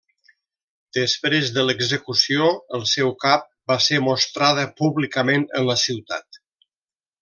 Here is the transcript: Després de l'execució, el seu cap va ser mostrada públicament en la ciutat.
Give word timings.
Després 0.97 1.51
de 1.57 1.65
l'execució, 1.67 2.49
el 2.79 2.87
seu 2.95 3.13
cap 3.27 3.47
va 3.73 3.79
ser 3.91 4.03
mostrada 4.09 4.67
públicament 4.83 5.49
en 5.63 5.73
la 5.73 5.81
ciutat. 5.89 6.45